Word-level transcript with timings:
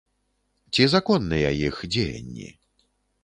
Ці 0.77 0.87
законныя 0.93 1.49
іх 1.67 1.75
дзеянні? 1.93 2.49